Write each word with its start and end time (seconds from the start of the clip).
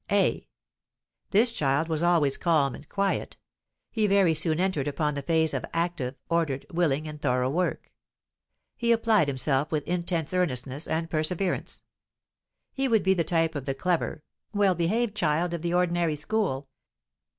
A: 0.11 0.47
this 1.29 1.51
child 1.53 1.87
was 1.87 2.01
always 2.01 2.35
calm 2.35 2.73
and 2.73 2.89
quiet; 2.89 3.37
he 3.91 4.07
very 4.07 4.33
soon 4.33 4.59
entered 4.59 4.87
upon 4.87 5.13
the 5.13 5.21
phase 5.21 5.53
of 5.53 5.63
active, 5.73 6.15
ordered, 6.27 6.65
willing 6.71 7.07
and 7.07 7.21
thorough 7.21 7.51
work. 7.51 7.91
He 8.75 8.91
applied 8.91 9.27
himself 9.27 9.71
with 9.71 9.87
intense 9.87 10.33
earnestness 10.33 10.87
and 10.87 11.07
perseverance. 11.07 11.83
He 12.73 12.87
would 12.87 13.03
be 13.03 13.13
the 13.13 13.23
type 13.23 13.53
of 13.53 13.65
the 13.65 13.75
clever, 13.75 14.23
well 14.55 14.73
behaved 14.73 15.13
child 15.15 15.53
of 15.53 15.61
the 15.61 15.75
ordinary 15.75 16.15
school. 16.15 16.67